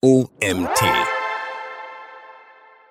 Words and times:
OMT. 0.00 0.80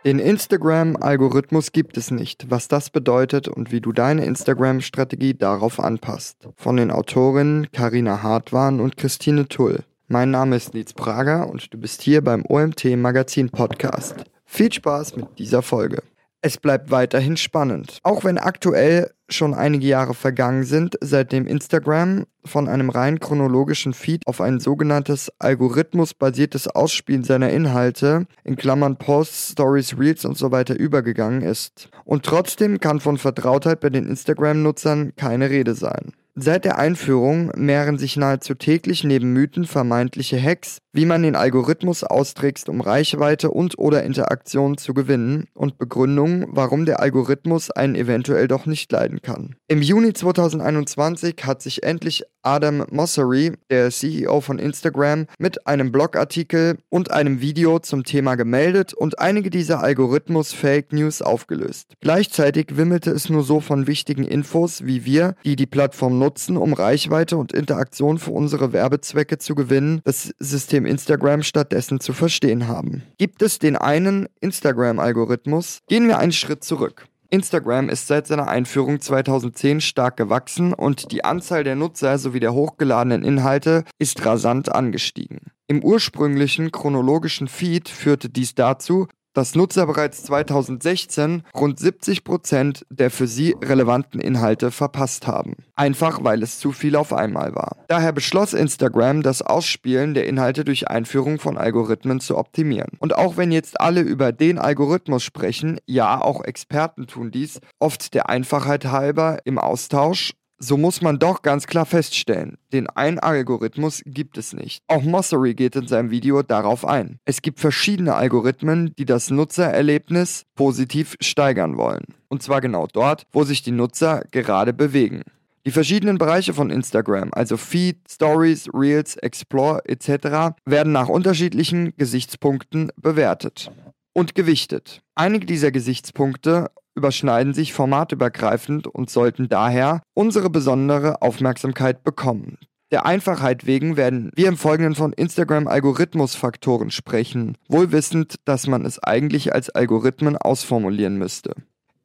Den 0.03 0.19
Instagram-Algorithmus 0.19 1.71
gibt 1.71 1.95
es 1.95 2.11
nicht, 2.11 2.51
was 2.51 2.67
das 2.67 2.89
bedeutet 2.89 3.47
und 3.47 3.71
wie 3.71 3.79
du 3.79 3.93
deine 3.93 4.25
Instagram-Strategie 4.25 5.33
darauf 5.33 5.79
anpasst. 5.79 6.49
Von 6.57 6.75
den 6.75 6.91
Autorinnen 6.91 7.71
Karina 7.71 8.23
Hartwahn 8.23 8.81
und 8.81 8.97
Christine 8.97 9.47
Tull. 9.47 9.85
Mein 10.09 10.31
Name 10.31 10.57
ist 10.57 10.73
Nils 10.73 10.93
Prager 10.93 11.49
und 11.49 11.73
du 11.73 11.77
bist 11.77 12.01
hier 12.01 12.21
beim 12.21 12.43
OMT 12.45 12.97
Magazin 12.97 13.51
Podcast. 13.51 14.25
Viel 14.43 14.73
Spaß 14.73 15.15
mit 15.15 15.39
dieser 15.39 15.61
Folge. 15.61 16.03
Es 16.41 16.57
bleibt 16.57 16.91
weiterhin 16.91 17.35
spannend. 17.35 17.99
Auch 18.03 18.23
wenn 18.23 18.37
aktuell 18.37 19.11
schon 19.29 19.53
einige 19.53 19.87
Jahre 19.87 20.13
vergangen 20.13 20.63
sind, 20.63 20.95
seitdem 21.01 21.47
Instagram 21.47 22.25
von 22.45 22.69
einem 22.69 22.89
rein 22.89 23.19
chronologischen 23.19 23.93
Feed 23.93 24.25
auf 24.25 24.39
ein 24.39 24.59
sogenanntes 24.59 25.31
algorithmusbasiertes 25.39 26.67
Ausspielen 26.67 27.23
seiner 27.23 27.49
Inhalte, 27.49 28.27
in 28.43 28.55
Klammern 28.55 28.97
Posts, 28.97 29.53
Stories, 29.53 29.97
Reels 29.97 30.25
und 30.25 30.37
so 30.37 30.51
weiter 30.51 30.77
übergegangen 30.77 31.41
ist. 31.41 31.89
Und 32.05 32.23
trotzdem 32.23 32.79
kann 32.79 32.99
von 32.99 33.17
Vertrautheit 33.17 33.79
bei 33.79 33.89
den 33.89 34.07
Instagram-Nutzern 34.07 35.13
keine 35.15 35.49
Rede 35.49 35.75
sein. 35.75 36.13
Seit 36.39 36.65
der 36.65 36.77
Einführung 36.77 37.51
mehren 37.55 37.97
sich 37.97 38.15
nahezu 38.15 38.53
täglich 38.53 39.03
neben 39.03 39.33
Mythen 39.33 39.65
vermeintliche 39.65 40.39
Hacks, 40.39 40.77
wie 40.97 41.05
man 41.05 41.21
den 41.21 41.35
Algorithmus 41.35 42.03
austrickst, 42.03 42.69
um 42.69 42.81
Reichweite 42.81 43.51
und 43.51 43.77
oder 43.77 44.01
Interaktion 44.01 44.79
zu 44.79 44.95
gewinnen 44.95 45.45
und 45.53 45.77
Begründungen, 45.77 46.47
warum 46.49 46.87
der 46.87 46.99
Algorithmus 46.99 47.69
einen 47.69 47.93
eventuell 47.93 48.47
doch 48.47 48.65
nicht 48.65 48.91
leiden 48.91 49.21
kann. 49.21 49.55
Im 49.67 49.83
Juni 49.83 50.13
2021 50.13 51.35
hat 51.43 51.61
sich 51.61 51.83
endlich 51.83 52.23
Adam 52.47 52.85
Mosseri, 52.89 53.51
der 53.69 53.91
CEO 53.91 54.39
von 54.41 54.57
Instagram, 54.57 55.27
mit 55.37 55.67
einem 55.67 55.91
Blogartikel 55.91 56.77
und 56.89 57.11
einem 57.11 57.41
Video 57.41 57.79
zum 57.79 58.05
Thema 58.05 58.35
gemeldet 58.35 58.93
und 58.93 59.19
einige 59.19 59.49
dieser 59.49 59.83
Algorithmus-Fake 59.83 60.93
News 60.93 61.21
aufgelöst. 61.21 61.93
Gleichzeitig 61.99 62.77
wimmelte 62.77 63.11
es 63.11 63.29
nur 63.29 63.43
so 63.43 63.59
von 63.59 63.85
wichtigen 63.85 64.23
Infos, 64.23 64.85
wie 64.85 65.03
wir, 65.03 65.35
die 65.43 65.57
die 65.57 65.65
Plattform 65.65 66.17
nutzen, 66.17 66.55
um 66.55 66.71
Reichweite 66.71 67.35
und 67.35 67.51
Interaktion 67.51 68.17
für 68.17 68.31
unsere 68.31 68.71
Werbezwecke 68.71 69.37
zu 69.37 69.53
gewinnen, 69.53 69.99
das 70.05 70.33
System 70.39 70.85
Instagram 70.87 71.43
stattdessen 71.43 71.99
zu 71.99 72.13
verstehen 72.13 72.67
haben. 72.67 73.03
Gibt 73.17 73.41
es 73.41 73.59
den 73.59 73.75
einen 73.75 74.27
Instagram-Algorithmus? 74.41 75.79
Gehen 75.87 76.07
wir 76.07 76.17
einen 76.17 76.31
Schritt 76.31 76.63
zurück. 76.63 77.07
Instagram 77.29 77.89
ist 77.89 78.07
seit 78.07 78.27
seiner 78.27 78.47
Einführung 78.47 79.01
2010 79.01 79.81
stark 79.81 80.17
gewachsen 80.17 80.73
und 80.73 81.11
die 81.11 81.25
Anzahl 81.25 81.63
der 81.63 81.75
Nutzer 81.75 82.17
sowie 82.17 82.39
der 82.39 82.53
hochgeladenen 82.53 83.23
Inhalte 83.23 83.83
ist 83.99 84.25
rasant 84.25 84.73
angestiegen. 84.73 85.51
Im 85.67 85.83
ursprünglichen 85.83 86.71
chronologischen 86.71 87.49
Feed 87.49 87.89
führte 87.89 88.29
dies 88.29 88.55
dazu, 88.55 89.07
dass 89.37 89.53
Nutzer 89.53 89.85
bereits 89.85 90.23
2016 90.23 91.43
rund 91.55 91.77
70 91.79 92.23
Prozent 92.23 92.85
der 92.89 93.11
für 93.11 93.27
sie 93.27 93.55
relevanten 93.63 94.19
Inhalte 94.19 94.71
verpasst 94.71 95.27
haben. 95.27 95.57
Einfach 95.75 96.23
weil 96.23 96.41
es 96.41 96.57
zu 96.57 96.71
viel 96.71 96.95
auf 96.95 97.13
einmal 97.13 97.53
war. 97.53 97.77
Daher 97.87 98.13
beschloss 98.13 98.53
Instagram, 98.53 99.21
das 99.21 99.43
Ausspielen 99.43 100.15
der 100.15 100.25
Inhalte 100.25 100.65
durch 100.65 100.87
Einführung 100.87 101.37
von 101.37 101.55
Algorithmen 101.55 102.19
zu 102.19 102.35
optimieren. 102.35 102.93
Und 102.97 103.15
auch 103.15 103.37
wenn 103.37 103.51
jetzt 103.51 103.79
alle 103.79 104.01
über 104.01 104.31
den 104.31 104.57
Algorithmus 104.57 105.21
sprechen, 105.23 105.79
ja, 105.85 106.19
auch 106.19 106.43
Experten 106.43 107.05
tun 107.05 107.29
dies, 107.29 107.59
oft 107.77 108.15
der 108.15 108.29
Einfachheit 108.29 108.85
halber 108.85 109.37
im 109.45 109.59
Austausch, 109.59 110.33
so 110.59 110.77
muss 110.77 111.01
man 111.01 111.19
doch 111.19 111.41
ganz 111.41 111.67
klar 111.67 111.85
feststellen, 111.85 112.57
den 112.73 112.87
einen 112.89 113.19
Algorithmus 113.19 114.01
gibt 114.05 114.37
es 114.37 114.53
nicht. 114.53 114.81
Auch 114.87 115.03
Mossery 115.03 115.53
geht 115.53 115.75
in 115.75 115.87
seinem 115.87 116.09
Video 116.09 116.41
darauf 116.41 116.85
ein. 116.85 117.19
Es 117.25 117.41
gibt 117.41 117.59
verschiedene 117.59 118.15
Algorithmen, 118.15 118.93
die 118.97 119.05
das 119.05 119.29
Nutzererlebnis 119.29 120.45
positiv 120.55 121.15
steigern 121.21 121.77
wollen. 121.77 122.05
Und 122.27 122.43
zwar 122.43 122.61
genau 122.61 122.87
dort, 122.87 123.23
wo 123.31 123.43
sich 123.43 123.61
die 123.61 123.71
Nutzer 123.71 124.23
gerade 124.31 124.73
bewegen. 124.73 125.23
Die 125.65 125.71
verschiedenen 125.71 126.17
Bereiche 126.17 126.53
von 126.53 126.69
Instagram, 126.69 127.29
also 127.33 127.57
Feed, 127.57 127.97
Stories, 128.09 128.69
Reels, 128.73 129.17
Explore 129.17 129.81
etc., 129.85 130.55
werden 130.65 130.93
nach 130.93 131.09
unterschiedlichen 131.09 131.93
Gesichtspunkten 131.97 132.89
bewertet 132.95 133.69
und 134.13 134.33
gewichtet. 134.33 135.01
Einige 135.13 135.45
dieser 135.45 135.71
Gesichtspunkte 135.71 136.71
überschneiden 136.97 137.53
sich 137.53 137.71
formatübergreifend 137.71 138.87
und 138.87 139.09
sollten 139.09 139.47
daher 139.47 140.01
unsere 140.13 140.49
besondere 140.49 141.21
Aufmerksamkeit 141.21 142.03
bekommen. 142.03 142.57
Der 142.91 143.05
Einfachheit 143.05 143.65
wegen 143.65 143.97
werden 143.97 144.31
wir 144.35 144.47
im 144.47 144.57
Folgenden 144.57 144.95
von 144.95 145.13
Instagram-Algorithmusfaktoren 145.13 146.89
sprechen, 146.89 147.57
wohl 147.69 147.91
wissend, 147.91 148.35
dass 148.45 148.67
man 148.67 148.85
es 148.85 149.01
eigentlich 149.03 149.53
als 149.53 149.69
Algorithmen 149.69 150.37
ausformulieren 150.37 151.17
müsste. 151.17 151.53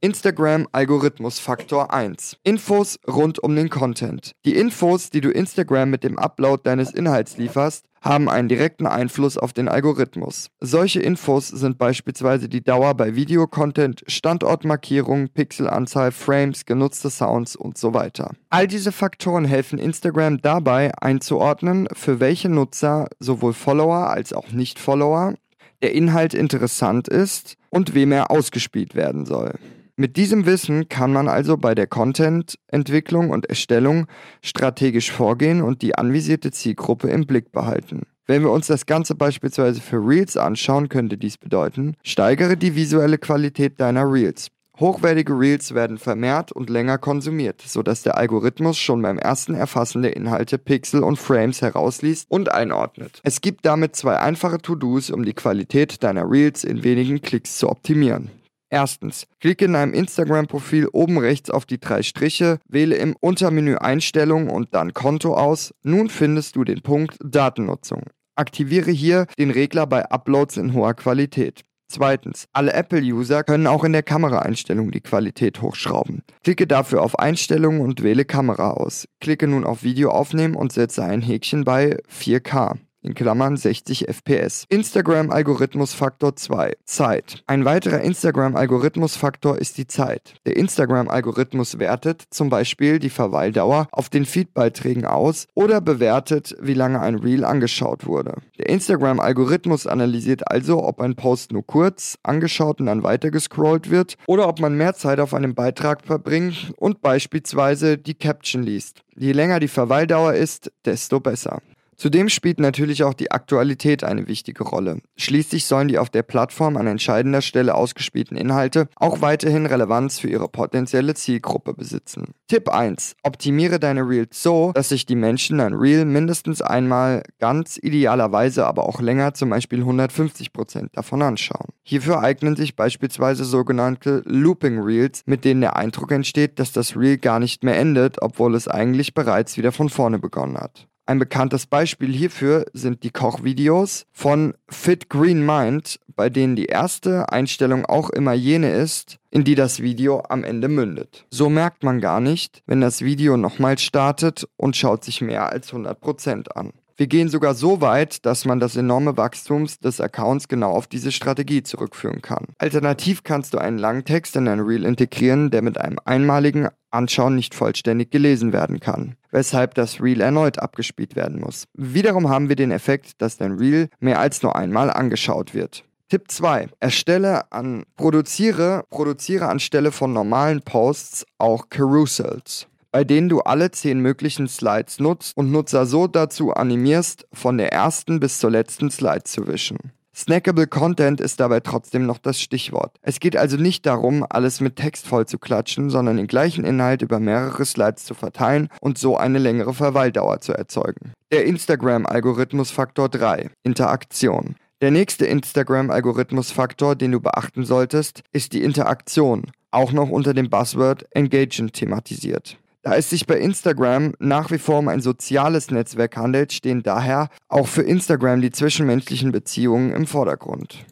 Instagram 0.04 0.66
Algorithmusfaktor 0.72 1.94
1. 1.94 2.36
Infos 2.42 2.98
rund 3.06 3.38
um 3.38 3.54
den 3.54 3.70
Content. 3.70 4.32
Die 4.44 4.56
Infos, 4.56 5.10
die 5.10 5.20
du 5.20 5.30
Instagram 5.30 5.90
mit 5.90 6.02
dem 6.02 6.18
Upload 6.18 6.62
deines 6.64 6.90
Inhalts 6.90 7.36
lieferst, 7.36 7.86
haben 8.00 8.28
einen 8.28 8.48
direkten 8.48 8.88
Einfluss 8.88 9.38
auf 9.38 9.52
den 9.52 9.68
Algorithmus. 9.68 10.48
Solche 10.58 11.00
Infos 11.00 11.46
sind 11.46 11.78
beispielsweise 11.78 12.48
die 12.48 12.64
Dauer 12.64 12.94
bei 12.94 13.14
Videocontent, 13.14 14.02
Standortmarkierung, 14.08 15.28
Pixelanzahl, 15.28 16.10
Frames, 16.10 16.66
genutzte 16.66 17.08
Sounds 17.08 17.54
und 17.54 17.78
so 17.78 17.94
weiter. 17.94 18.32
All 18.50 18.66
diese 18.66 18.90
Faktoren 18.90 19.44
helfen 19.44 19.78
Instagram 19.78 20.42
dabei 20.42 20.90
einzuordnen, 21.00 21.86
für 21.92 22.18
welche 22.18 22.48
Nutzer, 22.48 23.06
sowohl 23.20 23.52
Follower 23.52 24.10
als 24.10 24.32
auch 24.32 24.50
Nicht-Follower, 24.50 25.34
der 25.80 25.94
Inhalt 25.94 26.34
interessant 26.34 27.06
ist 27.06 27.54
und 27.70 27.94
wem 27.94 28.10
er 28.10 28.32
ausgespielt 28.32 28.96
werden 28.96 29.26
soll. 29.26 29.54
Mit 30.02 30.16
diesem 30.16 30.46
Wissen 30.46 30.88
kann 30.88 31.12
man 31.12 31.28
also 31.28 31.56
bei 31.56 31.76
der 31.76 31.86
Content-Entwicklung 31.86 33.30
und 33.30 33.46
Erstellung 33.46 34.08
strategisch 34.42 35.12
vorgehen 35.12 35.62
und 35.62 35.80
die 35.80 35.94
anvisierte 35.94 36.50
Zielgruppe 36.50 37.08
im 37.08 37.24
Blick 37.24 37.52
behalten. 37.52 38.02
Wenn 38.26 38.42
wir 38.42 38.50
uns 38.50 38.66
das 38.66 38.86
Ganze 38.86 39.14
beispielsweise 39.14 39.80
für 39.80 40.04
Reels 40.04 40.36
anschauen, 40.36 40.88
könnte 40.88 41.16
dies 41.16 41.38
bedeuten, 41.38 41.94
steigere 42.02 42.56
die 42.56 42.74
visuelle 42.74 43.16
Qualität 43.16 43.78
deiner 43.78 44.10
Reels. 44.12 44.48
Hochwertige 44.80 45.38
Reels 45.38 45.72
werden 45.72 45.98
vermehrt 45.98 46.50
und 46.50 46.68
länger 46.68 46.98
konsumiert, 46.98 47.62
sodass 47.64 48.02
der 48.02 48.18
Algorithmus 48.18 48.78
schon 48.78 49.02
beim 49.02 49.18
ersten 49.18 49.54
Erfassen 49.54 50.02
der 50.02 50.16
Inhalte 50.16 50.58
Pixel 50.58 51.04
und 51.04 51.16
Frames 51.16 51.62
herausliest 51.62 52.28
und 52.28 52.50
einordnet. 52.50 53.20
Es 53.22 53.40
gibt 53.40 53.64
damit 53.64 53.94
zwei 53.94 54.18
einfache 54.18 54.58
To-Dos, 54.58 55.10
um 55.10 55.24
die 55.24 55.34
Qualität 55.34 56.02
deiner 56.02 56.28
Reels 56.28 56.64
in 56.64 56.82
wenigen 56.82 57.22
Klicks 57.22 57.56
zu 57.58 57.68
optimieren. 57.68 58.41
Erstens, 58.72 59.26
klicke 59.38 59.66
in 59.66 59.74
deinem 59.74 59.92
Instagram-Profil 59.92 60.88
oben 60.94 61.18
rechts 61.18 61.50
auf 61.50 61.66
die 61.66 61.78
drei 61.78 62.02
Striche, 62.02 62.58
wähle 62.66 62.96
im 62.96 63.14
Untermenü 63.20 63.76
Einstellungen 63.76 64.48
und 64.48 64.72
dann 64.72 64.94
Konto 64.94 65.36
aus. 65.36 65.74
Nun 65.82 66.08
findest 66.08 66.56
du 66.56 66.64
den 66.64 66.80
Punkt 66.80 67.18
Datennutzung. 67.22 68.04
Aktiviere 68.34 68.90
hier 68.90 69.26
den 69.38 69.50
Regler 69.50 69.86
bei 69.86 70.10
Uploads 70.10 70.56
in 70.56 70.72
hoher 70.72 70.94
Qualität. 70.94 71.60
Zweitens, 71.88 72.46
alle 72.54 72.72
Apple-User 72.72 73.44
können 73.44 73.66
auch 73.66 73.84
in 73.84 73.92
der 73.92 74.02
Kameraeinstellung 74.02 74.90
die 74.90 75.02
Qualität 75.02 75.60
hochschrauben. 75.60 76.22
Klicke 76.42 76.66
dafür 76.66 77.02
auf 77.02 77.18
Einstellungen 77.18 77.82
und 77.82 78.02
wähle 78.02 78.24
Kamera 78.24 78.70
aus. 78.70 79.06
Klicke 79.20 79.48
nun 79.48 79.64
auf 79.64 79.82
Video 79.82 80.10
aufnehmen 80.10 80.54
und 80.54 80.72
setze 80.72 81.04
ein 81.04 81.20
Häkchen 81.20 81.64
bei 81.64 81.98
4K 82.10 82.78
in 83.02 83.14
Klammern 83.14 83.56
60 83.56 84.06
FPS. 84.08 84.64
Instagram-Algorithmus-Faktor 84.68 86.36
2. 86.36 86.74
Zeit. 86.84 87.42
Ein 87.46 87.64
weiterer 87.64 88.00
Instagram-Algorithmus-Faktor 88.00 89.58
ist 89.58 89.78
die 89.78 89.86
Zeit. 89.86 90.34
Der 90.46 90.56
Instagram-Algorithmus 90.56 91.78
wertet 91.78 92.22
zum 92.30 92.48
Beispiel 92.48 92.98
die 92.98 93.10
Verweildauer 93.10 93.88
auf 93.92 94.08
den 94.08 94.24
Feedbeiträgen 94.24 95.04
aus 95.04 95.46
oder 95.54 95.80
bewertet, 95.80 96.56
wie 96.60 96.74
lange 96.74 97.00
ein 97.00 97.16
Reel 97.16 97.44
angeschaut 97.44 98.06
wurde. 98.06 98.36
Der 98.58 98.68
Instagram-Algorithmus 98.68 99.86
analysiert 99.86 100.50
also, 100.50 100.82
ob 100.82 101.00
ein 101.00 101.16
Post 101.16 101.52
nur 101.52 101.66
kurz 101.66 102.18
angeschaut 102.22 102.80
und 102.80 102.86
dann 102.86 103.02
weitergescrollt 103.02 103.90
wird 103.90 104.16
oder 104.26 104.48
ob 104.48 104.60
man 104.60 104.76
mehr 104.76 104.94
Zeit 104.94 105.20
auf 105.20 105.34
einem 105.34 105.54
Beitrag 105.54 106.04
verbringt 106.04 106.72
und 106.76 107.02
beispielsweise 107.02 107.98
die 107.98 108.14
Caption 108.14 108.62
liest. 108.62 109.02
Je 109.16 109.32
länger 109.32 109.60
die 109.60 109.68
Verweildauer 109.68 110.34
ist, 110.34 110.72
desto 110.84 111.20
besser. 111.20 111.60
Zudem 112.02 112.28
spielt 112.28 112.58
natürlich 112.58 113.04
auch 113.04 113.14
die 113.14 113.30
Aktualität 113.30 114.02
eine 114.02 114.26
wichtige 114.26 114.64
Rolle. 114.64 114.98
Schließlich 115.16 115.66
sollen 115.66 115.86
die 115.86 115.98
auf 115.98 116.10
der 116.10 116.24
Plattform 116.24 116.76
an 116.76 116.88
entscheidender 116.88 117.42
Stelle 117.42 117.76
ausgespielten 117.76 118.36
Inhalte 118.36 118.88
auch 118.96 119.20
weiterhin 119.20 119.66
Relevanz 119.66 120.18
für 120.18 120.28
ihre 120.28 120.48
potenzielle 120.48 121.14
Zielgruppe 121.14 121.74
besitzen. 121.74 122.34
Tipp 122.48 122.68
1. 122.70 123.14
Optimiere 123.22 123.78
deine 123.78 124.00
Reels 124.00 124.42
so, 124.42 124.72
dass 124.74 124.88
sich 124.88 125.06
die 125.06 125.14
Menschen 125.14 125.60
ein 125.60 125.74
Reel 125.74 126.04
mindestens 126.04 126.60
einmal 126.60 127.22
ganz 127.38 127.78
idealerweise 127.80 128.66
aber 128.66 128.88
auch 128.88 129.00
länger, 129.00 129.34
zum 129.34 129.50
Beispiel 129.50 129.84
150% 129.84 130.88
davon 130.94 131.22
anschauen. 131.22 131.68
Hierfür 131.84 132.18
eignen 132.18 132.56
sich 132.56 132.74
beispielsweise 132.74 133.44
sogenannte 133.44 134.24
Looping 134.26 134.80
Reels, 134.80 135.22
mit 135.26 135.44
denen 135.44 135.60
der 135.60 135.76
Eindruck 135.76 136.10
entsteht, 136.10 136.58
dass 136.58 136.72
das 136.72 136.96
Reel 136.96 137.18
gar 137.18 137.38
nicht 137.38 137.62
mehr 137.62 137.78
endet, 137.78 138.20
obwohl 138.20 138.56
es 138.56 138.66
eigentlich 138.66 139.14
bereits 139.14 139.56
wieder 139.56 139.70
von 139.70 139.88
vorne 139.88 140.18
begonnen 140.18 140.58
hat. 140.58 140.88
Ein 141.12 141.18
bekanntes 141.18 141.66
Beispiel 141.66 142.10
hierfür 142.10 142.64
sind 142.72 143.02
die 143.02 143.10
Kochvideos 143.10 144.06
von 144.12 144.54
Fit 144.70 145.10
Green 145.10 145.44
Mind, 145.44 146.00
bei 146.16 146.30
denen 146.30 146.56
die 146.56 146.64
erste 146.64 147.30
Einstellung 147.30 147.84
auch 147.84 148.08
immer 148.08 148.32
jene 148.32 148.70
ist, 148.70 149.18
in 149.30 149.44
die 149.44 149.54
das 149.54 149.80
Video 149.80 150.22
am 150.30 150.42
Ende 150.42 150.68
mündet. 150.68 151.26
So 151.28 151.50
merkt 151.50 151.84
man 151.84 152.00
gar 152.00 152.20
nicht, 152.20 152.62
wenn 152.64 152.80
das 152.80 153.02
Video 153.02 153.36
nochmal 153.36 153.76
startet 153.76 154.48
und 154.56 154.74
schaut 154.74 155.04
sich 155.04 155.20
mehr 155.20 155.52
als 155.52 155.70
100% 155.74 156.48
an. 156.52 156.72
Wir 157.02 157.08
gehen 157.08 157.28
sogar 157.28 157.54
so 157.56 157.80
weit, 157.80 158.24
dass 158.26 158.44
man 158.44 158.60
das 158.60 158.76
enorme 158.76 159.16
Wachstum 159.16 159.66
des 159.82 160.00
Accounts 160.00 160.46
genau 160.46 160.70
auf 160.70 160.86
diese 160.86 161.10
Strategie 161.10 161.64
zurückführen 161.64 162.22
kann. 162.22 162.46
Alternativ 162.58 163.24
kannst 163.24 163.54
du 163.54 163.58
einen 163.58 163.76
langen 163.76 164.04
Text 164.04 164.36
in 164.36 164.46
ein 164.46 164.60
Reel 164.60 164.84
integrieren, 164.84 165.50
der 165.50 165.62
mit 165.62 165.78
einem 165.78 165.98
einmaligen 166.04 166.68
Anschauen 166.92 167.34
nicht 167.34 167.56
vollständig 167.56 168.12
gelesen 168.12 168.52
werden 168.52 168.78
kann, 168.78 169.16
weshalb 169.32 169.74
das 169.74 170.00
Reel 170.00 170.20
erneut 170.20 170.60
abgespielt 170.60 171.16
werden 171.16 171.40
muss. 171.40 171.64
Wiederum 171.74 172.28
haben 172.28 172.48
wir 172.48 172.54
den 172.54 172.70
Effekt, 172.70 173.20
dass 173.20 173.36
dein 173.36 173.58
Reel 173.58 173.88
mehr 173.98 174.20
als 174.20 174.44
nur 174.44 174.54
einmal 174.54 174.88
angeschaut 174.88 175.54
wird. 175.54 175.82
Tipp 176.08 176.30
2. 176.30 176.68
Erstelle 176.78 177.50
an, 177.50 177.82
produziere, 177.96 178.84
produziere 178.90 179.48
anstelle 179.48 179.90
von 179.90 180.12
normalen 180.12 180.62
Posts 180.62 181.26
auch 181.38 181.68
Carousels 181.68 182.68
bei 182.92 183.02
denen 183.02 183.28
du 183.28 183.40
alle 183.40 183.70
zehn 183.72 183.98
möglichen 184.00 184.46
Slides 184.46 185.00
nutzt 185.00 185.36
und 185.36 185.50
Nutzer 185.50 185.86
so 185.86 186.06
dazu 186.06 186.52
animierst, 186.52 187.26
von 187.32 187.58
der 187.58 187.72
ersten 187.72 188.20
bis 188.20 188.38
zur 188.38 188.50
letzten 188.50 188.90
Slide 188.90 189.24
zu 189.24 189.48
wischen. 189.48 189.78
Snackable 190.14 190.66
Content 190.66 191.22
ist 191.22 191.40
dabei 191.40 191.60
trotzdem 191.60 192.04
noch 192.04 192.18
das 192.18 192.38
Stichwort. 192.38 192.96
Es 193.00 193.18
geht 193.18 193.34
also 193.34 193.56
nicht 193.56 193.86
darum, 193.86 194.26
alles 194.28 194.60
mit 194.60 194.76
Text 194.76 195.08
voll 195.08 195.26
zu 195.26 195.38
klatschen, 195.38 195.88
sondern 195.88 196.18
den 196.18 196.26
gleichen 196.26 196.66
Inhalt 196.66 197.00
über 197.00 197.18
mehrere 197.18 197.64
Slides 197.64 198.04
zu 198.04 198.12
verteilen 198.12 198.68
und 198.82 198.98
so 198.98 199.16
eine 199.16 199.38
längere 199.38 199.72
Verweildauer 199.72 200.40
zu 200.40 200.52
erzeugen. 200.52 201.14
Der 201.32 201.46
Instagram-Algorithmus 201.46 202.70
Faktor 202.70 203.08
3. 203.08 203.48
Interaktion. 203.62 204.56
Der 204.82 204.90
nächste 204.90 205.24
Instagram-Algorithmus-Faktor, 205.26 206.96
den 206.96 207.12
du 207.12 207.20
beachten 207.20 207.64
solltest, 207.64 208.22
ist 208.32 208.52
die 208.52 208.64
Interaktion, 208.64 209.44
auch 209.70 209.92
noch 209.92 210.10
unter 210.10 210.34
dem 210.34 210.50
Buzzword 210.50 211.06
Engagement 211.12 211.72
thematisiert. 211.72 212.58
Da 212.82 212.96
es 212.96 213.10
sich 213.10 213.26
bei 213.26 213.38
Instagram 213.38 214.14
nach 214.18 214.50
wie 214.50 214.58
vor 214.58 214.80
um 214.80 214.88
ein 214.88 215.00
soziales 215.00 215.70
Netzwerk 215.70 216.16
handelt, 216.16 216.52
stehen 216.52 216.82
daher 216.82 217.28
auch 217.48 217.68
für 217.68 217.82
Instagram 217.82 218.40
die 218.40 218.50
zwischenmenschlichen 218.50 219.30
Beziehungen 219.30 219.92
im 219.92 220.06
Vordergrund. 220.06 220.84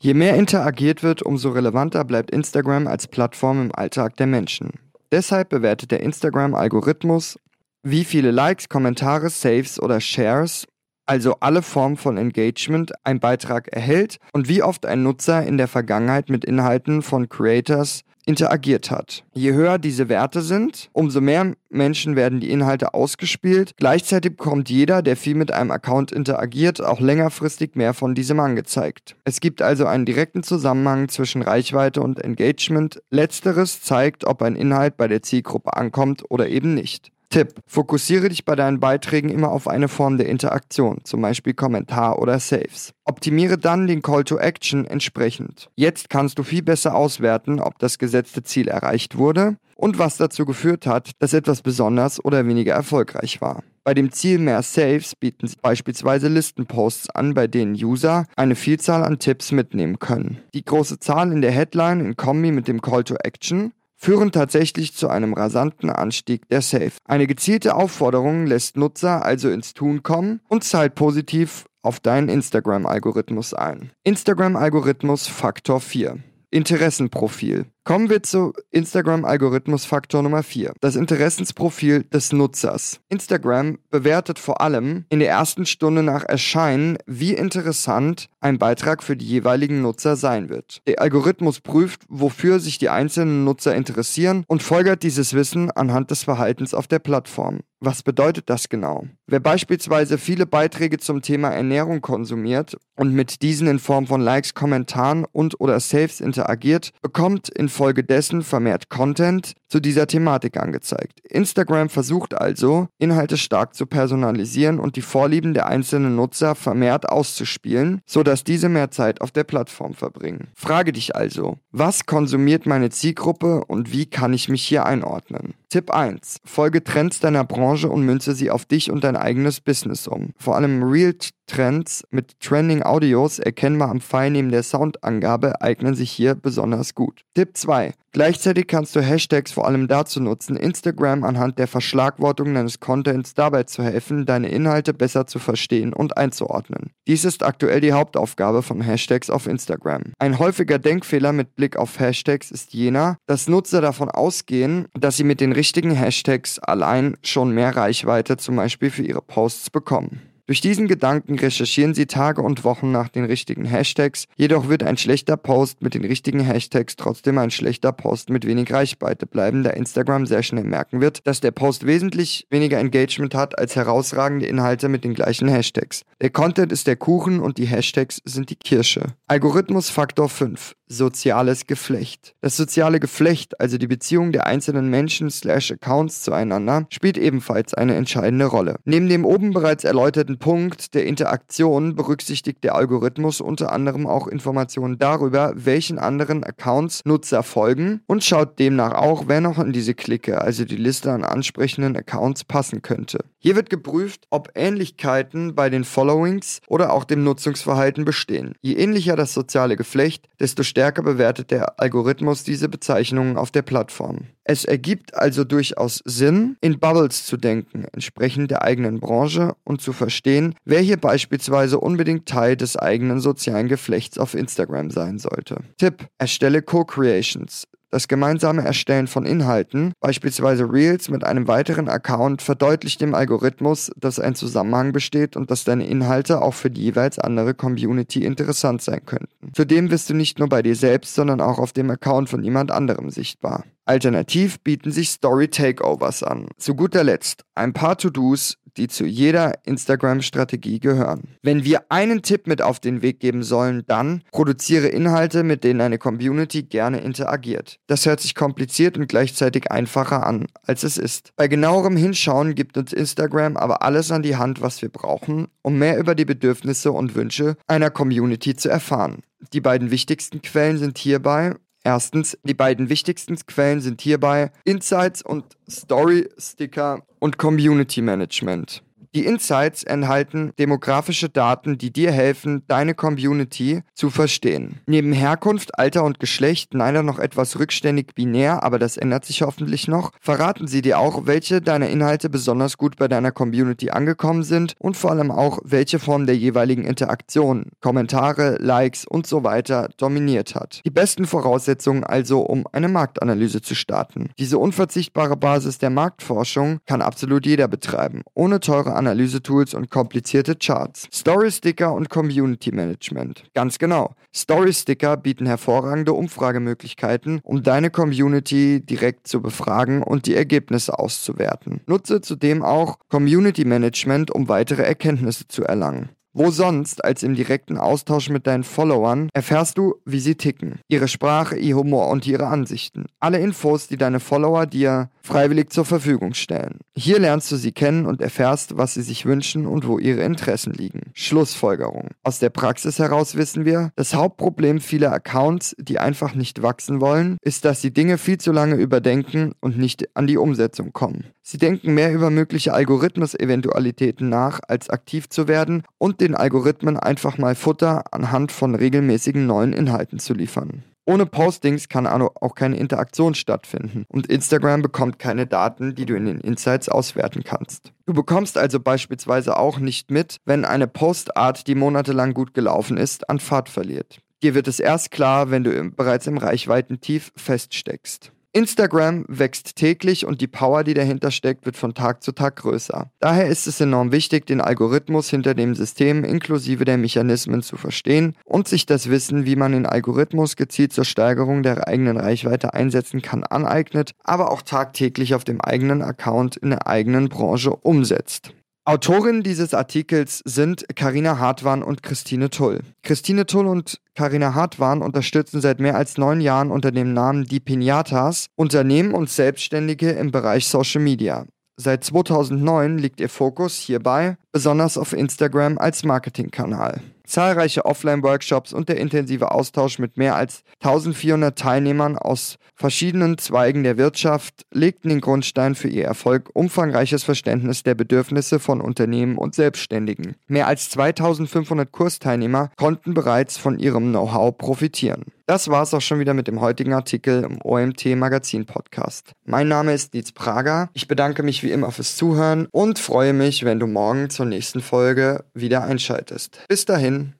Je 0.00 0.14
mehr 0.14 0.34
interagiert 0.34 1.04
wird, 1.04 1.22
umso 1.22 1.50
relevanter 1.50 2.04
bleibt 2.04 2.32
Instagram 2.32 2.88
als 2.88 3.06
Plattform 3.06 3.62
im 3.62 3.74
Alltag 3.74 4.16
der 4.16 4.26
Menschen. 4.26 4.72
Deshalb 5.12 5.48
bewertet 5.48 5.92
der 5.92 6.00
Instagram-Algorithmus, 6.00 7.38
wie 7.84 8.04
viele 8.04 8.32
Likes, 8.32 8.68
Kommentare, 8.68 9.30
Saves 9.30 9.80
oder 9.80 10.00
Shares, 10.00 10.66
also 11.06 11.36
alle 11.40 11.62
Formen 11.62 11.96
von 11.96 12.18
Engagement, 12.18 12.92
ein 13.04 13.20
Beitrag 13.20 13.68
erhält 13.68 14.18
und 14.32 14.48
wie 14.48 14.62
oft 14.62 14.84
ein 14.84 15.02
Nutzer 15.02 15.44
in 15.44 15.56
der 15.56 15.68
Vergangenheit 15.68 16.28
mit 16.28 16.44
Inhalten 16.44 17.02
von 17.02 17.28
Creators 17.28 18.02
interagiert 18.26 18.90
hat. 18.90 19.24
Je 19.32 19.52
höher 19.52 19.78
diese 19.78 20.08
Werte 20.08 20.42
sind, 20.42 20.90
umso 20.92 21.20
mehr 21.20 21.54
Menschen 21.70 22.16
werden 22.16 22.40
die 22.40 22.50
Inhalte 22.50 22.92
ausgespielt. 22.92 23.72
Gleichzeitig 23.76 24.36
bekommt 24.36 24.68
jeder, 24.68 25.00
der 25.00 25.16
viel 25.16 25.36
mit 25.36 25.52
einem 25.52 25.70
Account 25.70 26.10
interagiert, 26.10 26.84
auch 26.84 27.00
längerfristig 27.00 27.76
mehr 27.76 27.94
von 27.94 28.14
diesem 28.14 28.40
angezeigt. 28.40 29.16
Es 29.24 29.38
gibt 29.38 29.62
also 29.62 29.86
einen 29.86 30.06
direkten 30.06 30.42
Zusammenhang 30.42 31.08
zwischen 31.08 31.42
Reichweite 31.42 32.02
und 32.02 32.22
Engagement. 32.22 33.00
Letzteres 33.10 33.80
zeigt, 33.80 34.24
ob 34.24 34.42
ein 34.42 34.56
Inhalt 34.56 34.96
bei 34.96 35.06
der 35.06 35.22
Zielgruppe 35.22 35.76
ankommt 35.76 36.24
oder 36.28 36.48
eben 36.48 36.74
nicht. 36.74 37.12
Tipp: 37.36 37.60
Fokussiere 37.66 38.30
dich 38.30 38.46
bei 38.46 38.56
deinen 38.56 38.80
Beiträgen 38.80 39.28
immer 39.28 39.50
auf 39.50 39.68
eine 39.68 39.88
Form 39.88 40.16
der 40.16 40.26
Interaktion, 40.26 41.00
zum 41.04 41.20
Beispiel 41.20 41.52
Kommentar 41.52 42.18
oder 42.18 42.40
Saves. 42.40 42.94
Optimiere 43.04 43.58
dann 43.58 43.86
den 43.86 44.00
Call 44.00 44.24
to 44.24 44.38
Action 44.38 44.86
entsprechend. 44.86 45.68
Jetzt 45.76 46.08
kannst 46.08 46.38
du 46.38 46.42
viel 46.42 46.62
besser 46.62 46.94
auswerten, 46.94 47.60
ob 47.60 47.78
das 47.78 47.98
gesetzte 47.98 48.42
Ziel 48.42 48.68
erreicht 48.68 49.18
wurde 49.18 49.58
und 49.74 49.98
was 49.98 50.16
dazu 50.16 50.46
geführt 50.46 50.86
hat, 50.86 51.10
dass 51.18 51.34
etwas 51.34 51.60
besonders 51.60 52.24
oder 52.24 52.46
weniger 52.46 52.72
erfolgreich 52.72 53.42
war. 53.42 53.62
Bei 53.84 53.92
dem 53.92 54.10
Ziel 54.10 54.38
mehr 54.38 54.62
Saves 54.62 55.14
bieten 55.14 55.46
sie 55.46 55.56
beispielsweise 55.60 56.28
Listenposts 56.28 57.10
an, 57.10 57.34
bei 57.34 57.46
denen 57.46 57.74
User 57.74 58.24
eine 58.34 58.56
Vielzahl 58.56 59.04
an 59.04 59.18
Tipps 59.18 59.52
mitnehmen 59.52 59.98
können. 59.98 60.38
Die 60.54 60.64
große 60.64 61.00
Zahl 61.00 61.30
in 61.30 61.42
der 61.42 61.52
Headline 61.52 62.00
in 62.00 62.16
Kombi 62.16 62.50
mit 62.50 62.66
dem 62.66 62.80
Call 62.80 63.04
to 63.04 63.14
Action 63.22 63.72
führen 63.96 64.32
tatsächlich 64.32 64.94
zu 64.94 65.08
einem 65.08 65.32
rasanten 65.34 65.90
Anstieg 65.90 66.48
der 66.48 66.62
Safe. 66.62 66.92
Eine 67.04 67.26
gezielte 67.26 67.74
Aufforderung 67.74 68.46
lässt 68.46 68.76
Nutzer 68.76 69.24
also 69.24 69.50
ins 69.50 69.74
Tun 69.74 70.02
kommen 70.02 70.40
und 70.48 70.64
zahlt 70.64 70.94
positiv 70.94 71.66
auf 71.82 72.00
deinen 72.00 72.28
Instagram-Algorithmus 72.28 73.54
ein. 73.54 73.90
Instagram-Algorithmus 74.04 75.26
Faktor 75.26 75.80
4. 75.80 76.18
Interessenprofil. 76.50 77.66
Kommen 77.86 78.10
wir 78.10 78.24
zu 78.24 78.52
Instagram-Algorithmus-Faktor 78.72 80.20
Nummer 80.20 80.42
4, 80.42 80.72
das 80.80 80.96
Interessensprofil 80.96 82.02
des 82.02 82.32
Nutzers. 82.32 82.98
Instagram 83.10 83.78
bewertet 83.90 84.40
vor 84.40 84.60
allem 84.60 85.04
in 85.08 85.20
der 85.20 85.28
ersten 85.28 85.66
Stunde 85.66 86.02
nach 86.02 86.24
Erscheinen, 86.24 86.98
wie 87.06 87.32
interessant 87.32 88.28
ein 88.40 88.58
Beitrag 88.58 89.04
für 89.04 89.16
die 89.16 89.26
jeweiligen 89.26 89.82
Nutzer 89.82 90.16
sein 90.16 90.48
wird. 90.48 90.82
Der 90.88 91.00
Algorithmus 91.00 91.60
prüft, 91.60 92.02
wofür 92.08 92.58
sich 92.58 92.78
die 92.78 92.88
einzelnen 92.88 93.44
Nutzer 93.44 93.76
interessieren 93.76 94.42
und 94.48 94.64
folgert 94.64 95.04
dieses 95.04 95.34
Wissen 95.34 95.70
anhand 95.70 96.10
des 96.10 96.24
Verhaltens 96.24 96.74
auf 96.74 96.88
der 96.88 96.98
Plattform. 96.98 97.60
Was 97.78 98.02
bedeutet 98.02 98.48
das 98.48 98.70
genau? 98.70 99.04
Wer 99.26 99.38
beispielsweise 99.38 100.16
viele 100.16 100.46
Beiträge 100.46 100.96
zum 100.98 101.20
Thema 101.20 101.50
Ernährung 101.50 102.00
konsumiert 102.00 102.78
und 102.96 103.12
mit 103.12 103.42
diesen 103.42 103.68
in 103.68 103.78
Form 103.78 104.06
von 104.06 104.22
Likes, 104.22 104.54
Kommentaren 104.54 105.26
und 105.30 105.60
oder 105.60 105.78
Saves 105.78 106.20
interagiert, 106.20 106.92
bekommt 107.02 107.50
infolgedessen 107.76 108.40
vermehrt 108.40 108.88
Content 108.88 109.52
zu 109.68 109.80
dieser 109.80 110.06
Thematik 110.06 110.56
angezeigt. 110.56 111.20
Instagram 111.28 111.90
versucht 111.90 112.32
also, 112.32 112.88
Inhalte 112.98 113.36
stark 113.36 113.74
zu 113.74 113.84
personalisieren 113.84 114.78
und 114.78 114.96
die 114.96 115.02
Vorlieben 115.02 115.52
der 115.52 115.66
einzelnen 115.66 116.16
Nutzer 116.16 116.54
vermehrt 116.54 117.06
auszuspielen, 117.06 118.00
sodass 118.06 118.44
diese 118.44 118.70
mehr 118.70 118.90
Zeit 118.90 119.20
auf 119.20 119.30
der 119.30 119.44
Plattform 119.44 119.92
verbringen. 119.92 120.48
Frage 120.54 120.92
dich 120.92 121.14
also, 121.14 121.58
was 121.70 122.06
konsumiert 122.06 122.64
meine 122.64 122.88
Zielgruppe 122.88 123.62
und 123.66 123.92
wie 123.92 124.06
kann 124.06 124.32
ich 124.32 124.48
mich 124.48 124.62
hier 124.62 124.86
einordnen? 124.86 125.52
Tipp 125.68 125.90
1. 125.90 126.38
Folge 126.44 126.84
Trends 126.84 127.18
deiner 127.18 127.42
Branche 127.42 127.88
und 127.88 128.04
münze 128.04 128.34
sie 128.34 128.50
auf 128.50 128.64
dich 128.66 128.90
und 128.90 129.02
dein 129.02 129.16
eigenes 129.16 129.60
Business 129.60 130.06
um. 130.06 130.32
Vor 130.38 130.54
allem 130.54 130.82
Real 130.82 131.14
Trends 131.46 132.04
mit 132.10 132.40
Trending 132.40 132.82
Audios 132.82 133.38
erkennbar 133.38 133.90
am 133.90 134.00
Feinnehmen 134.00 134.50
der 134.50 134.62
Soundangabe 134.62 135.60
eignen 135.62 135.94
sich 135.94 136.10
hier 136.10 136.34
besonders 136.34 136.94
gut. 136.94 137.22
Tipp 137.34 137.56
2. 137.56 137.94
Gleichzeitig 138.12 138.66
kannst 138.66 138.96
du 138.96 139.02
Hashtags 139.02 139.52
vor 139.52 139.66
allem 139.66 139.88
dazu 139.88 140.20
nutzen, 140.20 140.56
Instagram 140.56 141.22
anhand 141.22 141.58
der 141.58 141.66
Verschlagwortung 141.66 142.54
deines 142.54 142.80
Contents 142.80 143.34
dabei 143.34 143.64
zu 143.64 143.82
helfen, 143.82 144.24
deine 144.24 144.48
Inhalte 144.48 144.94
besser 144.94 145.26
zu 145.26 145.38
verstehen 145.38 145.92
und 145.92 146.16
einzuordnen. 146.16 146.92
Dies 147.06 147.26
ist 147.26 147.42
aktuell 147.42 147.82
die 147.82 147.92
Hauptaufgabe 147.92 148.62
von 148.62 148.80
Hashtags 148.80 149.28
auf 149.28 149.46
Instagram. 149.46 150.14
Ein 150.18 150.38
häufiger 150.38 150.78
Denkfehler 150.78 151.32
mit 151.32 151.56
Blick 151.56 151.76
auf 151.76 152.00
Hashtags 152.00 152.50
ist 152.50 152.72
jener, 152.72 153.18
dass 153.26 153.48
Nutzer 153.48 153.82
davon 153.82 154.10
ausgehen, 154.10 154.86
dass 154.98 155.18
sie 155.18 155.24
mit 155.24 155.42
den 155.42 155.52
richtigen 155.56 155.90
Hashtags 155.90 156.58
allein 156.60 157.16
schon 157.22 157.50
mehr 157.50 157.74
Reichweite 157.74 158.36
zum 158.36 158.56
Beispiel 158.56 158.90
für 158.90 159.02
ihre 159.02 159.22
Posts 159.22 159.70
bekommen. 159.70 160.20
Durch 160.46 160.60
diesen 160.60 160.86
Gedanken 160.86 161.36
recherchieren 161.40 161.92
sie 161.92 162.06
Tage 162.06 162.40
und 162.40 162.62
Wochen 162.62 162.92
nach 162.92 163.08
den 163.08 163.24
richtigen 163.24 163.64
Hashtags, 163.64 164.26
jedoch 164.36 164.68
wird 164.68 164.84
ein 164.84 164.96
schlechter 164.96 165.36
Post 165.36 165.82
mit 165.82 165.94
den 165.94 166.04
richtigen 166.04 166.38
Hashtags 166.38 166.94
trotzdem 166.94 167.38
ein 167.38 167.50
schlechter 167.50 167.90
Post 167.90 168.30
mit 168.30 168.46
wenig 168.46 168.72
Reichweite 168.72 169.26
bleiben, 169.26 169.64
da 169.64 169.70
Instagram 169.70 170.24
sehr 170.24 170.44
schnell 170.44 170.62
merken 170.62 171.00
wird, 171.00 171.26
dass 171.26 171.40
der 171.40 171.50
Post 171.50 171.84
wesentlich 171.84 172.46
weniger 172.48 172.78
Engagement 172.78 173.34
hat 173.34 173.58
als 173.58 173.74
herausragende 173.74 174.46
Inhalte 174.46 174.88
mit 174.88 175.02
den 175.02 175.14
gleichen 175.14 175.48
Hashtags. 175.48 176.02
Der 176.20 176.30
Content 176.30 176.70
ist 176.70 176.86
der 176.86 176.94
Kuchen 176.96 177.40
und 177.40 177.58
die 177.58 177.66
Hashtags 177.66 178.22
sind 178.24 178.50
die 178.50 178.56
Kirsche. 178.56 179.02
Algorithmus 179.26 179.90
Faktor 179.90 180.28
5 180.28 180.76
soziales 180.88 181.66
Geflecht. 181.66 182.34
Das 182.40 182.56
soziale 182.56 183.00
Geflecht, 183.00 183.60
also 183.60 183.78
die 183.78 183.86
Beziehung 183.86 184.32
der 184.32 184.46
einzelnen 184.46 184.88
Menschen 184.88 185.30
slash 185.30 185.72
Accounts 185.72 186.22
zueinander, 186.22 186.86
spielt 186.90 187.18
ebenfalls 187.18 187.74
eine 187.74 187.96
entscheidende 187.96 188.46
Rolle. 188.46 188.76
Neben 188.84 189.08
dem 189.08 189.24
oben 189.24 189.52
bereits 189.52 189.84
erläuterten 189.84 190.35
Punkt 190.38 190.94
der 190.94 191.06
Interaktion 191.06 191.94
berücksichtigt 191.94 192.64
der 192.64 192.74
Algorithmus 192.74 193.40
unter 193.40 193.72
anderem 193.72 194.06
auch 194.06 194.26
Informationen 194.26 194.98
darüber, 194.98 195.52
welchen 195.54 195.98
anderen 195.98 196.44
Accounts 196.44 197.02
Nutzer 197.04 197.42
folgen 197.42 198.00
und 198.06 198.24
schaut 198.24 198.58
demnach 198.58 198.92
auch, 198.92 199.24
wer 199.26 199.40
noch 199.40 199.58
in 199.58 199.72
diese 199.72 199.94
Clique, 199.94 200.40
also 200.40 200.64
die 200.64 200.76
Liste 200.76 201.12
an 201.12 201.24
ansprechenden 201.24 201.96
Accounts 201.96 202.44
passen 202.44 202.82
könnte. 202.82 203.24
Hier 203.46 203.54
wird 203.54 203.70
geprüft, 203.70 204.26
ob 204.30 204.50
Ähnlichkeiten 204.56 205.54
bei 205.54 205.70
den 205.70 205.84
Followings 205.84 206.58
oder 206.66 206.92
auch 206.92 207.04
dem 207.04 207.22
Nutzungsverhalten 207.22 208.04
bestehen. 208.04 208.56
Je 208.60 208.72
ähnlicher 208.72 209.14
das 209.14 209.34
soziale 209.34 209.76
Geflecht, 209.76 210.26
desto 210.40 210.64
stärker 210.64 211.04
bewertet 211.04 211.52
der 211.52 211.78
Algorithmus 211.78 212.42
diese 212.42 212.68
Bezeichnungen 212.68 213.36
auf 213.36 213.52
der 213.52 213.62
Plattform. 213.62 214.26
Es 214.42 214.64
ergibt 214.64 215.14
also 215.14 215.44
durchaus 215.44 216.02
Sinn, 216.04 216.56
in 216.60 216.80
Bubbles 216.80 217.24
zu 217.24 217.36
denken, 217.36 217.84
entsprechend 217.92 218.50
der 218.50 218.62
eigenen 218.62 218.98
Branche 218.98 219.54
und 219.62 219.80
zu 219.80 219.92
verstehen, 219.92 220.56
wer 220.64 220.80
hier 220.80 220.96
beispielsweise 220.96 221.78
unbedingt 221.78 222.26
Teil 222.26 222.56
des 222.56 222.76
eigenen 222.76 223.20
sozialen 223.20 223.68
Geflechts 223.68 224.18
auf 224.18 224.34
Instagram 224.34 224.90
sein 224.90 225.20
sollte. 225.20 225.58
Tipp: 225.78 226.08
Erstelle 226.18 226.62
Co-Creations. 226.62 227.68
Das 227.90 228.08
gemeinsame 228.08 228.64
Erstellen 228.64 229.06
von 229.06 229.24
Inhalten, 229.24 229.92
beispielsweise 230.00 230.70
Reels 230.70 231.08
mit 231.08 231.24
einem 231.24 231.46
weiteren 231.46 231.88
Account, 231.88 232.42
verdeutlicht 232.42 233.00
dem 233.00 233.14
Algorithmus, 233.14 233.90
dass 233.96 234.18
ein 234.18 234.34
Zusammenhang 234.34 234.92
besteht 234.92 235.36
und 235.36 235.50
dass 235.50 235.64
deine 235.64 235.86
Inhalte 235.86 236.42
auch 236.42 236.54
für 236.54 236.70
die 236.70 236.82
jeweils 236.82 237.18
andere 237.18 237.54
Community 237.54 238.24
interessant 238.24 238.82
sein 238.82 239.02
könnten. 239.06 239.52
Zudem 239.52 239.88
bist 239.88 240.10
du 240.10 240.14
nicht 240.14 240.38
nur 240.38 240.48
bei 240.48 240.62
dir 240.62 240.74
selbst, 240.74 241.14
sondern 241.14 241.40
auch 241.40 241.58
auf 241.58 241.72
dem 241.72 241.90
Account 241.90 242.28
von 242.28 242.42
jemand 242.42 242.70
anderem 242.70 243.10
sichtbar. 243.10 243.64
Alternativ 243.84 244.58
bieten 244.60 244.90
sich 244.90 245.10
Story 245.10 245.46
Takeovers 245.48 246.24
an. 246.24 246.48
Zu 246.58 246.74
guter 246.74 247.04
Letzt 247.04 247.44
ein 247.54 247.72
paar 247.72 247.96
To-Dos, 247.96 248.56
die 248.76 248.88
zu 248.88 249.04
jeder 249.04 249.54
Instagram-Strategie 249.64 250.80
gehören. 250.80 251.36
Wenn 251.42 251.64
wir 251.64 251.90
einen 251.90 252.22
Tipp 252.22 252.46
mit 252.46 252.62
auf 252.62 252.80
den 252.80 253.02
Weg 253.02 253.20
geben 253.20 253.42
sollen, 253.42 253.84
dann 253.86 254.22
produziere 254.32 254.88
Inhalte, 254.88 255.42
mit 255.42 255.64
denen 255.64 255.80
eine 255.80 255.98
Community 255.98 256.62
gerne 256.62 257.00
interagiert. 257.00 257.78
Das 257.86 258.06
hört 258.06 258.20
sich 258.20 258.34
kompliziert 258.34 258.96
und 258.98 259.08
gleichzeitig 259.08 259.70
einfacher 259.70 260.26
an, 260.26 260.46
als 260.62 260.82
es 260.82 260.98
ist. 260.98 261.32
Bei 261.36 261.48
genauerem 261.48 261.96
Hinschauen 261.96 262.54
gibt 262.54 262.76
uns 262.76 262.92
Instagram 262.92 263.56
aber 263.56 263.82
alles 263.82 264.10
an 264.10 264.22
die 264.22 264.36
Hand, 264.36 264.60
was 264.60 264.82
wir 264.82 264.88
brauchen, 264.88 265.48
um 265.62 265.78
mehr 265.78 265.98
über 265.98 266.14
die 266.14 266.24
Bedürfnisse 266.24 266.92
und 266.92 267.14
Wünsche 267.14 267.56
einer 267.66 267.90
Community 267.90 268.56
zu 268.56 268.68
erfahren. 268.68 269.22
Die 269.52 269.60
beiden 269.60 269.90
wichtigsten 269.90 270.42
Quellen 270.42 270.78
sind 270.78 270.98
hierbei 270.98 271.54
Erstens, 271.86 272.36
die 272.42 272.52
beiden 272.52 272.88
wichtigsten 272.88 273.36
Quellen 273.46 273.80
sind 273.80 274.00
hierbei 274.00 274.50
Insights 274.64 275.22
und 275.22 275.44
Story 275.70 276.28
Sticker 276.36 277.06
und 277.20 277.38
Community 277.38 278.02
Management. 278.02 278.82
Die 279.14 279.24
Insights 279.24 279.82
enthalten 279.82 280.52
demografische 280.58 281.28
Daten, 281.28 281.78
die 281.78 281.92
dir 281.92 282.12
helfen, 282.12 282.62
deine 282.66 282.94
Community 282.94 283.82
zu 283.94 284.10
verstehen. 284.10 284.80
Neben 284.86 285.12
Herkunft, 285.12 285.78
Alter 285.78 286.04
und 286.04 286.20
Geschlecht, 286.20 286.74
leider 286.74 287.02
noch 287.02 287.18
etwas 287.18 287.58
rückständig 287.58 288.14
binär, 288.14 288.62
aber 288.62 288.78
das 288.78 288.96
ändert 288.96 289.24
sich 289.24 289.42
hoffentlich 289.42 289.88
noch, 289.88 290.12
verraten 290.20 290.66
sie 290.66 290.82
dir 290.82 290.98
auch, 290.98 291.26
welche 291.26 291.60
deiner 291.60 291.88
Inhalte 291.88 292.28
besonders 292.28 292.76
gut 292.76 292.96
bei 292.96 293.08
deiner 293.08 293.32
Community 293.32 293.90
angekommen 293.90 294.42
sind 294.42 294.74
und 294.78 294.96
vor 294.96 295.10
allem 295.10 295.30
auch, 295.30 295.58
welche 295.64 295.98
Form 295.98 296.26
der 296.26 296.36
jeweiligen 296.36 296.84
Interaktion, 296.84 297.66
Kommentare, 297.80 298.56
Likes 298.60 299.04
und 299.04 299.26
so 299.26 299.44
weiter 299.44 299.88
dominiert 299.96 300.54
hat. 300.54 300.80
Die 300.84 300.90
besten 300.90 301.26
Voraussetzungen 301.26 302.04
also, 302.04 302.40
um 302.40 302.64
eine 302.72 302.88
Marktanalyse 302.88 303.60
zu 303.60 303.74
starten. 303.74 304.30
Diese 304.38 304.58
unverzichtbare 304.58 305.36
Basis 305.36 305.78
der 305.78 305.90
Marktforschung 305.90 306.80
kann 306.86 307.02
absolut 307.02 307.46
jeder 307.46 307.68
betreiben, 307.68 308.22
ohne 308.34 308.60
teure 308.60 308.95
Analysetools 308.96 309.74
und 309.74 309.90
komplizierte 309.90 310.56
Charts. 310.56 311.08
Story 311.12 311.50
Sticker 311.50 311.92
und 311.92 312.10
Community 312.10 312.72
Management. 312.72 313.44
Ganz 313.54 313.78
genau. 313.78 314.14
Story 314.34 314.72
Sticker 314.72 315.16
bieten 315.16 315.46
hervorragende 315.46 316.12
Umfragemöglichkeiten, 316.12 317.40
um 317.42 317.62
deine 317.62 317.90
Community 317.90 318.80
direkt 318.84 319.26
zu 319.26 319.40
befragen 319.40 320.02
und 320.02 320.26
die 320.26 320.34
Ergebnisse 320.34 320.98
auszuwerten. 320.98 321.80
Nutze 321.86 322.20
zudem 322.20 322.62
auch 322.62 322.98
Community 323.08 323.64
Management, 323.64 324.30
um 324.30 324.48
weitere 324.48 324.82
Erkenntnisse 324.82 325.48
zu 325.48 325.64
erlangen. 325.64 326.10
Wo 326.38 326.50
sonst 326.50 327.02
als 327.02 327.22
im 327.22 327.34
direkten 327.34 327.78
Austausch 327.78 328.28
mit 328.28 328.46
deinen 328.46 328.62
Followern 328.62 329.30
erfährst 329.32 329.78
du, 329.78 329.94
wie 330.04 330.20
sie 330.20 330.34
ticken, 330.34 330.80
ihre 330.86 331.08
Sprache, 331.08 331.56
ihr 331.56 331.76
Humor 331.76 332.10
und 332.10 332.26
ihre 332.26 332.48
Ansichten. 332.48 333.06
Alle 333.20 333.38
Infos, 333.38 333.88
die 333.88 333.96
deine 333.96 334.20
Follower 334.20 334.66
dir 334.66 335.08
freiwillig 335.26 335.70
zur 335.70 335.84
Verfügung 335.84 336.34
stellen. 336.34 336.78
Hier 336.96 337.18
lernst 337.18 337.52
du 337.52 337.56
sie 337.56 337.72
kennen 337.72 338.06
und 338.06 338.22
erfährst, 338.22 338.78
was 338.78 338.94
sie 338.94 339.02
sich 339.02 339.26
wünschen 339.26 339.66
und 339.66 339.86
wo 339.86 339.98
ihre 339.98 340.22
Interessen 340.22 340.72
liegen. 340.72 341.10
Schlussfolgerung. 341.14 342.10
Aus 342.22 342.38
der 342.38 342.50
Praxis 342.50 342.98
heraus 342.98 343.36
wissen 343.36 343.64
wir, 343.64 343.90
das 343.96 344.14
Hauptproblem 344.14 344.80
vieler 344.80 345.12
Accounts, 345.12 345.76
die 345.78 345.98
einfach 345.98 346.34
nicht 346.34 346.62
wachsen 346.62 347.00
wollen, 347.00 347.36
ist, 347.42 347.64
dass 347.64 347.82
sie 347.82 347.92
Dinge 347.92 348.18
viel 348.18 348.38
zu 348.38 348.52
lange 348.52 348.76
überdenken 348.76 349.52
und 349.60 349.76
nicht 349.76 350.16
an 350.16 350.26
die 350.26 350.38
Umsetzung 350.38 350.92
kommen. 350.92 351.24
Sie 351.42 351.58
denken 351.58 351.94
mehr 351.94 352.12
über 352.12 352.30
mögliche 352.30 352.72
Algorithmus-Eventualitäten 352.72 354.28
nach, 354.28 354.60
als 354.66 354.90
aktiv 354.90 355.28
zu 355.28 355.46
werden 355.48 355.82
und 355.98 356.20
den 356.20 356.34
Algorithmen 356.34 356.96
einfach 356.96 357.38
mal 357.38 357.54
Futter 357.54 358.04
anhand 358.12 358.52
von 358.52 358.74
regelmäßigen 358.74 359.46
neuen 359.46 359.72
Inhalten 359.72 360.18
zu 360.18 360.34
liefern. 360.34 360.82
Ohne 361.08 361.24
Postings 361.24 361.88
kann 361.88 362.08
auch 362.08 362.54
keine 362.56 362.76
Interaktion 362.76 363.36
stattfinden 363.36 364.04
und 364.08 364.26
Instagram 364.26 364.82
bekommt 364.82 365.20
keine 365.20 365.46
Daten, 365.46 365.94
die 365.94 366.04
du 366.04 366.16
in 366.16 366.26
den 366.26 366.40
Insights 366.40 366.88
auswerten 366.88 367.44
kannst. 367.44 367.92
Du 368.06 368.12
bekommst 368.12 368.58
also 368.58 368.80
beispielsweise 368.80 369.56
auch 369.56 369.78
nicht 369.78 370.10
mit, 370.10 370.38
wenn 370.44 370.64
eine 370.64 370.88
Postart, 370.88 371.68
die 371.68 371.76
monatelang 371.76 372.34
gut 372.34 372.54
gelaufen 372.54 372.96
ist, 372.96 373.30
an 373.30 373.38
Fahrt 373.38 373.68
verliert. 373.68 374.18
Dir 374.42 374.54
wird 374.54 374.66
es 374.66 374.80
erst 374.80 375.12
klar, 375.12 375.52
wenn 375.52 375.62
du 375.62 375.90
bereits 375.90 376.26
im 376.26 376.38
Reichweitentief 376.38 377.32
feststeckst. 377.36 378.32
Instagram 378.56 379.26
wächst 379.28 379.76
täglich 379.76 380.24
und 380.24 380.40
die 380.40 380.46
Power, 380.46 380.82
die 380.82 380.94
dahinter 380.94 381.30
steckt, 381.30 381.66
wird 381.66 381.76
von 381.76 381.92
Tag 381.92 382.22
zu 382.22 382.32
Tag 382.32 382.56
größer. 382.56 383.10
Daher 383.20 383.48
ist 383.48 383.66
es 383.66 383.82
enorm 383.82 384.12
wichtig, 384.12 384.46
den 384.46 384.62
Algorithmus 384.62 385.28
hinter 385.28 385.52
dem 385.52 385.74
System 385.74 386.24
inklusive 386.24 386.86
der 386.86 386.96
Mechanismen 386.96 387.62
zu 387.62 387.76
verstehen 387.76 388.34
und 388.46 388.66
sich 388.66 388.86
das 388.86 389.10
Wissen, 389.10 389.44
wie 389.44 389.56
man 389.56 389.72
den 389.72 389.84
Algorithmus 389.84 390.56
gezielt 390.56 390.94
zur 390.94 391.04
Steigerung 391.04 391.62
der 391.62 391.86
eigenen 391.86 392.16
Reichweite 392.16 392.72
einsetzen 392.72 393.20
kann, 393.20 393.44
aneignet, 393.44 394.12
aber 394.24 394.50
auch 394.50 394.62
tagtäglich 394.62 395.34
auf 395.34 395.44
dem 395.44 395.60
eigenen 395.60 396.00
Account 396.00 396.56
in 396.56 396.70
der 396.70 396.86
eigenen 396.86 397.28
Branche 397.28 397.76
umsetzt. 397.76 398.54
Autorinnen 398.88 399.42
dieses 399.42 399.74
Artikels 399.74 400.42
sind 400.44 400.86
Karina 400.94 401.40
Hartwan 401.40 401.82
und 401.82 402.04
Christine 402.04 402.50
Tull. 402.50 402.82
Christine 403.02 403.44
Tull 403.44 403.66
und 403.66 404.00
Karina 404.14 404.54
Hartwan 404.54 405.02
unterstützen 405.02 405.60
seit 405.60 405.80
mehr 405.80 405.96
als 405.96 406.18
neun 406.18 406.40
Jahren 406.40 406.70
unter 406.70 406.92
dem 406.92 407.12
Namen 407.12 407.46
Die 407.46 407.58
Pinatas 407.58 408.46
Unternehmen 408.54 409.12
und 409.12 409.28
Selbstständige 409.28 410.10
im 410.12 410.30
Bereich 410.30 410.68
Social 410.68 411.02
Media. 411.02 411.46
Seit 411.76 412.04
2009 412.04 412.96
liegt 412.98 413.18
ihr 413.18 413.28
Fokus 413.28 413.76
hierbei 413.76 414.36
besonders 414.56 414.96
auf 414.96 415.12
Instagram 415.12 415.76
als 415.76 416.02
Marketingkanal. 416.02 417.02
Zahlreiche 417.26 417.84
Offline-Workshops 417.84 418.72
und 418.72 418.88
der 418.88 418.96
intensive 418.96 419.50
Austausch 419.50 419.98
mit 419.98 420.16
mehr 420.16 420.34
als 420.34 420.62
1400 420.82 421.58
Teilnehmern 421.58 422.16
aus 422.16 422.56
verschiedenen 422.74 423.36
Zweigen 423.36 423.82
der 423.82 423.98
Wirtschaft 423.98 424.64
legten 424.72 425.10
den 425.10 425.20
Grundstein 425.20 425.74
für 425.74 425.88
ihr 425.88 426.04
Erfolg, 426.04 426.50
umfangreiches 426.54 427.22
Verständnis 427.22 427.82
der 427.82 427.94
Bedürfnisse 427.94 428.58
von 428.58 428.80
Unternehmen 428.80 429.36
und 429.36 429.54
Selbstständigen. 429.54 430.36
Mehr 430.46 430.68
als 430.68 430.88
2500 430.88 431.92
Kursteilnehmer 431.92 432.70
konnten 432.76 433.12
bereits 433.12 433.58
von 433.58 433.78
ihrem 433.78 434.10
Know-how 434.10 434.56
profitieren. 434.56 435.24
Das 435.48 435.68
war's 435.68 435.94
auch 435.94 436.00
schon 436.00 436.18
wieder 436.18 436.34
mit 436.34 436.48
dem 436.48 436.60
heutigen 436.60 436.92
Artikel 436.92 437.44
im 437.44 437.60
OMT 437.62 438.16
Magazin 438.16 438.66
Podcast. 438.66 439.30
Mein 439.44 439.68
Name 439.68 439.94
ist 439.94 440.12
Dietz 440.12 440.32
Prager. 440.32 440.90
Ich 440.92 441.06
bedanke 441.06 441.44
mich 441.44 441.62
wie 441.62 441.70
immer 441.70 441.92
fürs 441.92 442.16
Zuhören 442.16 442.66
und 442.72 442.98
freue 442.98 443.32
mich, 443.32 443.64
wenn 443.64 443.78
du 443.78 443.86
morgen 443.86 444.28
zur 444.46 444.50
nächsten 444.50 444.80
Folge 444.80 445.44
wieder 445.54 445.82
einschaltest. 445.82 446.60
Bis 446.68 446.84
dahin. 446.84 447.34